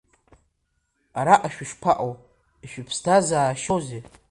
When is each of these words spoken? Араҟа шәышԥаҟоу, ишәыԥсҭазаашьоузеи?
Араҟа 1.19 1.49
шәышԥаҟоу, 1.53 2.13
ишәыԥсҭазаашьоузеи? 2.65 4.01